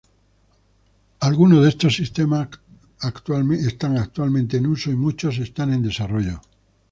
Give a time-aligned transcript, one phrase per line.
[1.19, 2.49] Algunos de estos sistemas
[3.63, 6.41] están actualmente en uso, y muchos están en desarrollo.